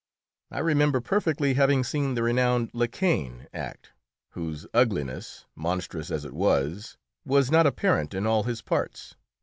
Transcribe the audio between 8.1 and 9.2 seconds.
in all his parts.